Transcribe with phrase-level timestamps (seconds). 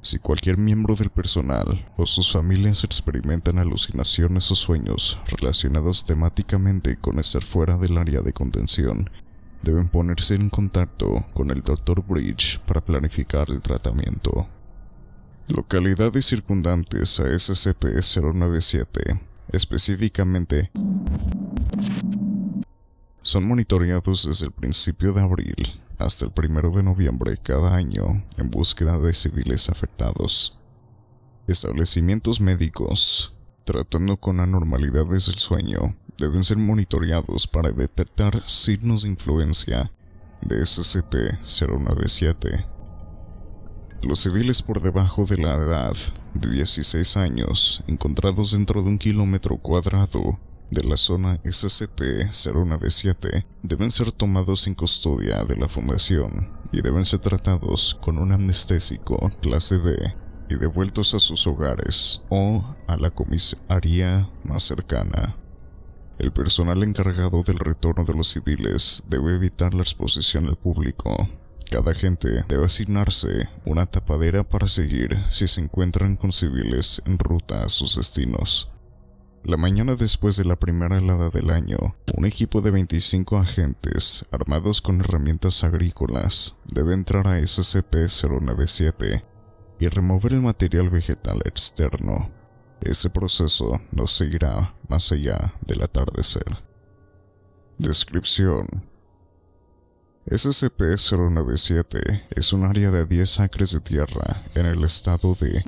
[0.00, 7.18] Si cualquier miembro del personal o sus familias experimentan alucinaciones o sueños relacionados temáticamente con
[7.18, 9.10] estar fuera del área de contención,
[9.62, 12.04] deben ponerse en contacto con el Dr.
[12.06, 14.46] Bridge para planificar el tratamiento.
[15.48, 20.70] Localidades circundantes a SCP-097, específicamente,
[23.22, 28.50] son monitoreados desde el principio de abril hasta el primero de noviembre cada año en
[28.50, 30.58] búsqueda de civiles afectados.
[31.46, 39.92] Establecimientos médicos, tratando con anormalidades del sueño, deben ser monitoreados para detectar signos de influencia
[40.40, 42.66] de SCP-097.
[44.02, 45.94] Los civiles por debajo de la edad
[46.34, 50.38] de 16 años, encontrados dentro de un kilómetro cuadrado
[50.70, 57.20] de la zona SCP-097 deben ser tomados en custodia de la Fundación y deben ser
[57.20, 59.96] tratados con un amnestésico clase B
[60.50, 65.36] y devueltos a sus hogares o a la comisaría más cercana.
[66.18, 71.28] El personal encargado del retorno de los civiles debe evitar la exposición al público.
[71.70, 77.62] Cada agente debe asignarse una tapadera para seguir si se encuentran con civiles en ruta
[77.62, 78.70] a sus destinos.
[79.44, 84.82] La mañana después de la primera helada del año, un equipo de 25 agentes, armados
[84.82, 89.24] con herramientas agrícolas, debe entrar a SCP-097
[89.78, 92.30] y remover el material vegetal externo.
[92.80, 96.64] Este proceso no seguirá más allá del atardecer.
[97.78, 98.66] Descripción
[100.26, 105.64] SCP-097 es un área de 10 acres de tierra en el estado de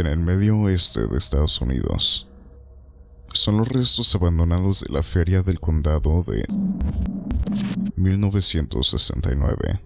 [0.00, 2.26] en el medio oeste de Estados Unidos.
[3.32, 6.44] Son los restos abandonados de la feria del condado de
[7.96, 9.80] 1969,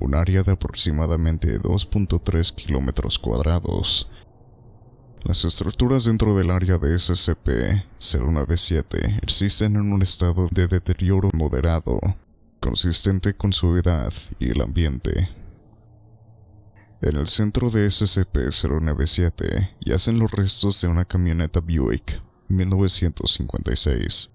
[0.00, 4.10] un área de aproximadamente 2.3 kilómetros cuadrados.
[5.22, 12.00] Las estructuras dentro del área de SCP-097 existen en un estado de deterioro moderado,
[12.60, 15.37] consistente con su edad y el ambiente.
[17.00, 24.32] En el centro de SCP-097 yacen los restos de una camioneta Buick 1956,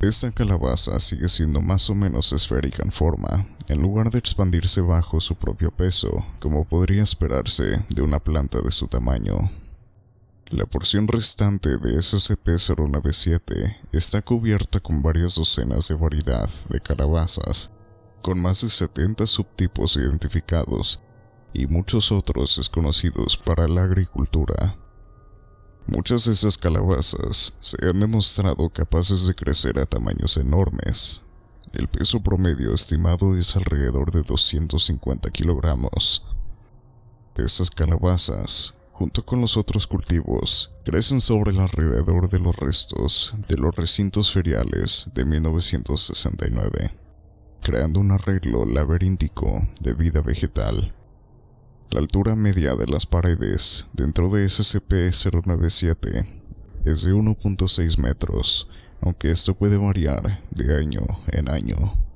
[0.00, 5.20] Esta calabaza sigue siendo más o menos esférica en forma, en lugar de expandirse bajo
[5.20, 9.50] su propio peso, como podría esperarse de una planta de su tamaño.
[10.50, 17.70] La porción restante de SCP-097 está cubierta con varias docenas de variedad de calabazas,
[18.22, 21.02] con más de 70 subtipos identificados
[21.52, 24.78] y muchos otros desconocidos para la agricultura.
[25.86, 31.24] Muchas de esas calabazas se han demostrado capaces de crecer a tamaños enormes.
[31.74, 36.24] El peso promedio estimado es alrededor de 250 kilogramos.
[37.36, 43.56] Esas calabazas junto con los otros cultivos, crecen sobre el alrededor de los restos de
[43.56, 46.96] los recintos feriales de 1969,
[47.62, 50.96] creando un arreglo laberíntico de vida vegetal.
[51.90, 56.26] La altura media de las paredes dentro de SCP-097
[56.84, 58.68] es de 1.6 metros,
[59.00, 62.07] aunque esto puede variar de año en año.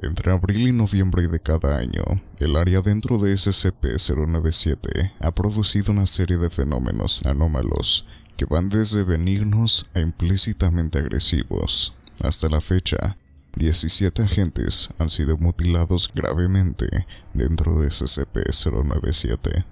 [0.00, 2.02] Entre abril y noviembre de cada año,
[2.38, 8.06] el área dentro de SCP-097 ha producido una serie de fenómenos anómalos
[8.36, 11.94] que van desde benignos a implícitamente agresivos.
[12.22, 13.16] Hasta la fecha,
[13.56, 16.86] 17 agentes han sido mutilados gravemente
[17.32, 19.64] dentro de SCP-097,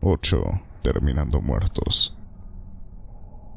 [0.00, 2.16] 8 terminando muertos.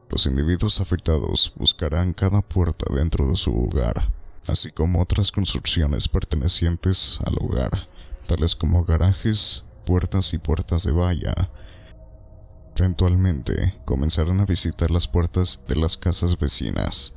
[0.09, 4.11] los individuos afectados buscarán cada puerta dentro de su hogar,
[4.47, 7.87] así como otras construcciones pertenecientes al hogar,
[8.27, 11.33] tales como garajes, puertas y puertas de valla.
[12.75, 17.13] Eventualmente comenzarán a visitar las puertas de las casas vecinas,